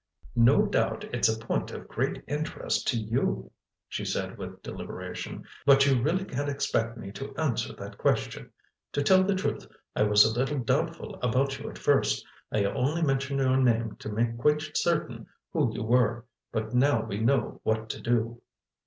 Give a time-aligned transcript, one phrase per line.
[0.35, 3.51] "No doubt it's a point of great interest to you,"
[3.87, 5.45] she said with deliberation.
[5.63, 8.51] "But you really can't expect me to answer that question.
[8.93, 13.41] To tell the truth, I was a little doubtful about you at first—I only mentioned
[13.41, 16.25] your name to make quite certain who you were.
[16.51, 18.41] But now we know what to do."